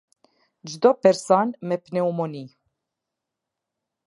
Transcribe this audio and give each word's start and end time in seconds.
Çdo 0.69 0.91
person 1.01 1.47
me 1.67 1.75
pneumoni. 1.83 2.43